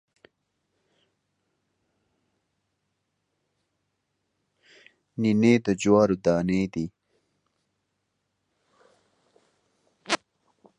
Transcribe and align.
نینې 5.21 5.53
د 5.65 5.67
جوارو 5.81 6.15
دانې 6.25 6.61
دي 6.73 6.85